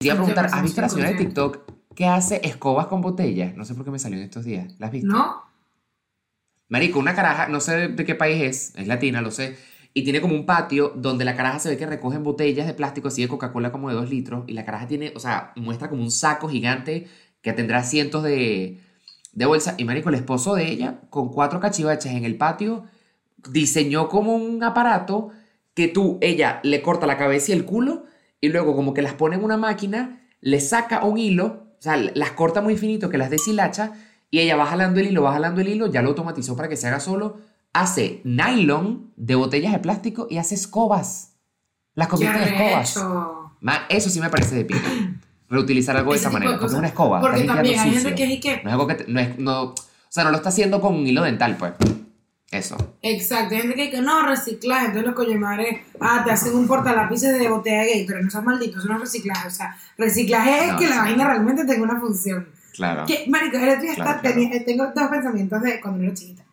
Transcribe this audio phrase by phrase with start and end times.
[0.00, 1.58] Te iba a preguntar, ¿has visto la señora de TikTok
[1.94, 3.54] que hace escobas con botellas?
[3.54, 4.72] No sé por qué me salió en estos días.
[4.78, 5.12] ¿La has visto?
[5.12, 5.42] ¿No?
[6.70, 9.58] Marico, una caraja, no sé de qué país es, es latina, lo sé.
[9.92, 13.08] Y tiene como un patio donde la caraja se ve que recogen botellas de plástico
[13.08, 14.44] así de Coca-Cola como de dos litros.
[14.46, 17.06] Y la caraja tiene, o sea, muestra como un saco gigante
[17.42, 18.80] que tendrá cientos de,
[19.34, 19.74] de bolsas.
[19.76, 22.84] Y marico, el esposo de ella, con cuatro cachivachas en el patio,
[23.50, 25.28] diseñó como un aparato
[25.74, 28.06] que tú, ella le corta la cabeza y el culo
[28.40, 31.46] y luego como que las pone en una máquina, le saca un hilo,
[31.78, 33.92] o sea, las corta muy finito que las deshilacha
[34.30, 36.76] y ella va jalando el hilo, va jalando el hilo, ya lo automatizó para que
[36.76, 37.38] se haga solo,
[37.72, 41.34] hace nylon de botellas de plástico y hace escobas.
[41.94, 42.96] Las convierte en escobas.
[43.88, 44.80] Eso sí me parece de pico.
[45.48, 47.20] Reutilizar algo de esa manera, porque es una escoba.
[47.20, 48.62] Porque también hay limpiando gente que es y que...
[48.62, 48.94] No es algo que...
[48.94, 49.74] te- no es, no, o
[50.08, 51.72] sea, no lo está haciendo con un hilo dental, pues.
[52.50, 52.96] Eso.
[53.02, 56.66] Exacto, hay gente que dice, no, reciclaje, entonces los coño madre, ah, te hacen un
[56.66, 60.64] portalápices de botella gay, pero no seas maldito, eso no es reciclaje, o sea, reciclaje
[60.66, 62.48] es No, que la vaina realmente tenga una función.
[62.74, 63.06] Claro.
[63.06, 64.36] Que, marico, el otro día Claro, está- claro.
[64.36, 66.44] tenía- tengo dos pensamientos de cuando era chiquita.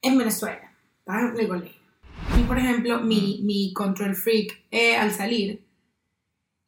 [0.00, 1.80] En Venezuela, estaba en el colegio.
[2.38, 5.62] Y, por ejemplo, mi, mi control freak eh, al salir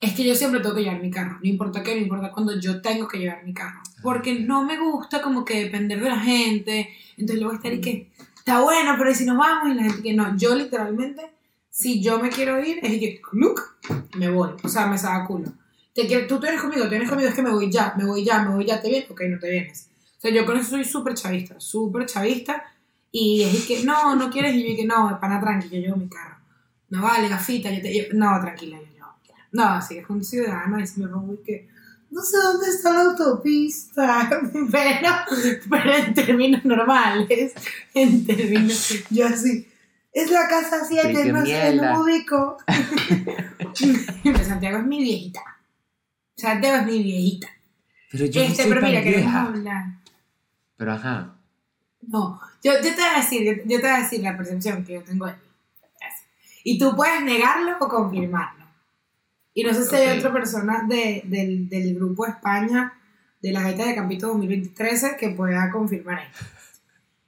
[0.00, 1.38] es que yo siempre tengo que llevar mi carro.
[1.42, 3.80] No importa qué, no importa cuando yo tengo que llevar mi carro.
[4.02, 6.90] Porque no me gusta como que depender de la gente.
[7.16, 9.72] Entonces luego estar y que, está bueno, pero ¿y si nos vamos?
[9.72, 10.36] Y la gente que no.
[10.36, 11.22] Yo literalmente,
[11.70, 13.62] si yo me quiero ir, es que, look,
[14.16, 14.50] me voy.
[14.62, 15.52] O sea, me saca culo.
[15.94, 18.04] Te quiero, tú te vienes conmigo, te vienes conmigo, es que me voy ya, me
[18.04, 19.10] voy ya, me voy ya, ¿te vienes?
[19.10, 19.88] Ok, no te vienes.
[20.18, 22.64] O sea, yo con eso soy súper chavista, súper chavista.
[23.12, 26.08] Y es que, no, no quieres, y yo que no, pana tranqui, yo llevo mi
[26.08, 26.36] carro.
[26.90, 28.08] No vale, gafita, yo te.
[28.12, 28.93] No, tranquila, yo.
[29.54, 31.68] No, así es un ciudadano y se me pongo y que,
[32.10, 34.28] no sé dónde está la autopista,
[34.72, 35.08] pero,
[35.70, 37.52] pero en términos normales,
[37.94, 39.66] en términos, yo así,
[40.12, 42.56] es la casa 7, qué no sé, no ubico.
[44.22, 45.40] Pero Santiago es mi viejita.
[46.36, 47.48] Santiago es mi viejita.
[48.10, 49.42] Pero yo no Este, soy pero tan mira, queremos vieja.
[49.46, 49.84] hablar.
[50.76, 51.34] Pero ajá.
[52.02, 54.84] No, yo, yo te voy a decir, yo, yo te voy a decir la percepción
[54.84, 55.38] que yo tengo de ti.
[56.64, 58.63] Y tú puedes negarlo o confirmarlo.
[59.54, 62.92] Y no sé si hay otra persona de- del, del grupo España
[63.40, 66.44] de la Gaita de Campito 2013 que pueda confirmar esto.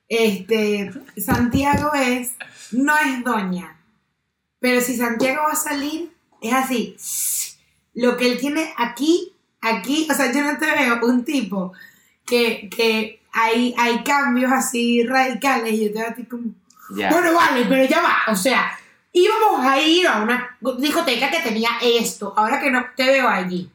[0.08, 2.32] Este, Santiago es,
[2.72, 3.76] no es doña,
[4.60, 6.96] pero si Santiago va a salir, es así.
[7.94, 11.72] Lo que él tiene aquí, aquí, o sea, yo no te veo un tipo
[12.24, 16.54] que, que hay, hay cambios así radicales y yo te veo a ti como,
[17.10, 18.78] bueno, vale, pero ya va, o sea,
[19.16, 23.70] íbamos a ir a una discoteca que tenía esto, ahora que no te veo allí.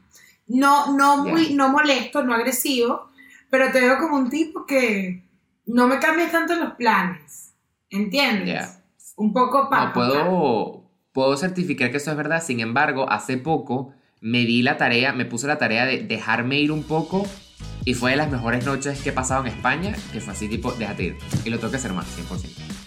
[0.47, 1.55] No, no muy, Ya.
[1.55, 3.09] no molesto, no agresivo,
[3.49, 5.23] pero te veo como un tipo que
[5.65, 7.53] no me cambias tanto los planes,
[7.89, 8.53] ¿entiendes?
[8.53, 8.83] Ya.
[9.15, 9.87] Un poco para...
[9.87, 12.43] No, puedo, puedo certificar que eso es verdad.
[12.43, 16.71] Sin embargo, hace poco me di la tarea, me puse la tarea de dejarme ir
[16.71, 17.25] un poco
[17.83, 20.71] y fue de las mejores noches que he pasado en España, que fue así tipo,
[20.73, 21.17] déjate ir.
[21.45, 22.80] Y lo tengo que hacer más, 100%.